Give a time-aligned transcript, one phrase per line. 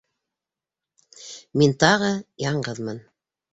[1.63, 2.11] Мин тағы...
[2.47, 3.01] яңғыҙмын.